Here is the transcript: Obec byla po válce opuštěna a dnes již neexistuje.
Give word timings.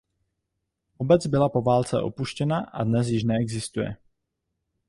Obec 0.97 1.27
byla 1.27 1.49
po 1.49 1.61
válce 1.61 2.01
opuštěna 2.01 2.59
a 2.61 2.83
dnes 2.83 3.07
již 3.07 3.23
neexistuje. 3.23 3.97